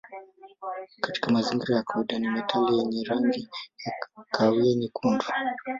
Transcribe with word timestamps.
Katika 1.01 1.29
mazingira 1.31 1.75
ya 1.77 1.83
kawaida 1.83 2.19
ni 2.19 2.29
metali 2.29 2.77
yenye 2.77 3.03
rangi 3.03 3.49
ya 3.85 4.25
kahawia 4.31 4.75
nyekundu. 4.75 5.25